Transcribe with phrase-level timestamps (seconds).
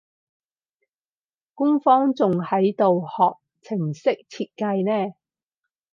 [1.53, 5.13] 官方仲喺度學程式設計呢